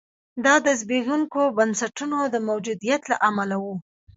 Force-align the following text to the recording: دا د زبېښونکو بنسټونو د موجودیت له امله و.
دا 0.45 0.55
د 0.65 0.67
زبېښونکو 0.79 1.41
بنسټونو 1.57 2.17
د 2.33 2.35
موجودیت 2.49 3.01
له 3.11 3.17
امله 3.29 3.55
و. 3.63 3.65